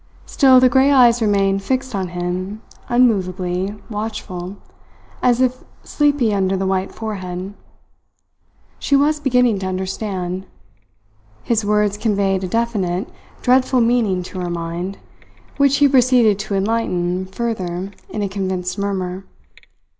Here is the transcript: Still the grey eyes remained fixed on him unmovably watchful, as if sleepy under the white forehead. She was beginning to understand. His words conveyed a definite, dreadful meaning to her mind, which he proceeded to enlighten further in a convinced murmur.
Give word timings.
Still 0.25 0.59
the 0.59 0.67
grey 0.67 0.91
eyes 0.91 1.21
remained 1.21 1.61
fixed 1.61 1.93
on 1.93 2.07
him 2.07 2.63
unmovably 2.89 3.75
watchful, 3.87 4.57
as 5.21 5.41
if 5.41 5.63
sleepy 5.83 6.33
under 6.33 6.57
the 6.57 6.65
white 6.65 6.91
forehead. 6.91 7.53
She 8.79 8.95
was 8.95 9.19
beginning 9.19 9.59
to 9.59 9.67
understand. 9.67 10.47
His 11.43 11.63
words 11.63 11.97
conveyed 11.99 12.43
a 12.43 12.47
definite, 12.47 13.09
dreadful 13.43 13.81
meaning 13.81 14.23
to 14.23 14.39
her 14.39 14.49
mind, 14.49 14.97
which 15.57 15.77
he 15.77 15.87
proceeded 15.87 16.39
to 16.39 16.55
enlighten 16.55 17.27
further 17.27 17.91
in 18.09 18.23
a 18.23 18.27
convinced 18.27 18.79
murmur. 18.79 19.25